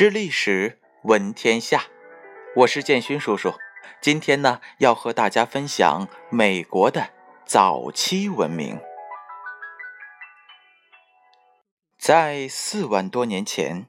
[0.00, 1.84] 知历史，闻天下。
[2.56, 3.52] 我是建勋叔叔。
[4.00, 7.10] 今天呢，要和大家分享美国的
[7.44, 8.80] 早期文明。
[11.98, 13.88] 在四万多年前，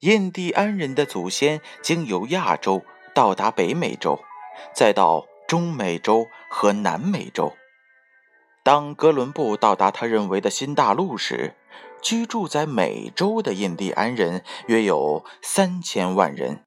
[0.00, 2.82] 印第安人的祖先经由亚洲
[3.14, 4.20] 到达北美洲，
[4.74, 7.56] 再到中美洲和南美洲。
[8.68, 11.54] 当哥伦布到达他认为的新大陆时，
[12.02, 16.66] 居住在美洲的印第安人约有三千万人，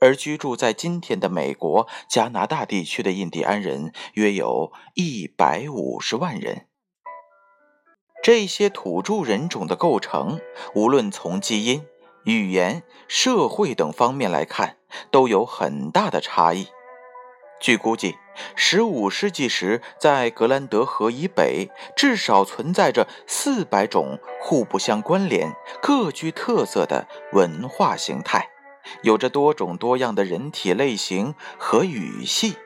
[0.00, 6.66] 而居住在今天的美国、加拿大地区的印第安人约有一百五十万人。
[8.22, 10.40] 这些土著人种的构成，
[10.74, 11.84] 无论从基因、
[12.24, 14.78] 语言、社会等方面来看，
[15.10, 16.68] 都有很大的差异。
[17.60, 18.16] 据估计，
[18.54, 28.48] 十五世纪时，在格兰德河以北，至少存在着四百种互不相关联、各具特色的文化形态，
[29.02, 32.56] 有着多种多样的人体类型和语系。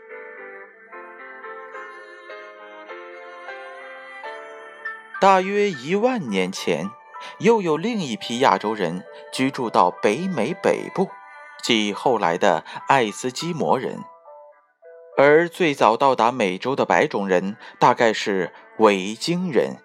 [5.20, 6.90] 大约一万年前，
[7.38, 11.08] 又有另一批亚洲人居住到北美北部，
[11.62, 14.04] 即后来的爱斯基摩人。
[15.16, 19.76] 而最早到达美洲的白种人大概是维京人，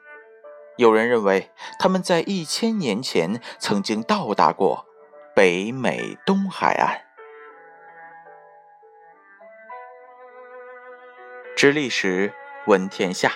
[0.78, 4.86] 有人认为他们在一千年前曾经到达过
[5.36, 7.02] 北美东海岸。
[11.56, 12.34] 知历史，
[12.68, 13.34] 闻天下。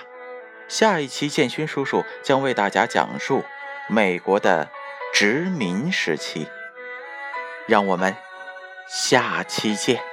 [0.68, 3.44] 下一期建勋叔叔将为大家讲述
[3.88, 4.70] 美国的
[5.12, 6.48] 殖民时期。
[7.68, 8.16] 让我们
[8.88, 10.11] 下期见。